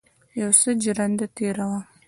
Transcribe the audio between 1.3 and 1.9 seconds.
تېره وه.